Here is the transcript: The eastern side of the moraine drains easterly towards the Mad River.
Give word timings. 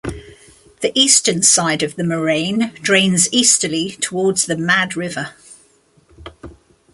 The 0.79 0.91
eastern 0.95 1.43
side 1.43 1.83
of 1.83 1.95
the 1.95 2.03
moraine 2.03 2.71
drains 2.81 3.31
easterly 3.31 3.91
towards 4.01 4.47
the 4.47 4.57
Mad 4.57 4.95
River. 4.97 5.35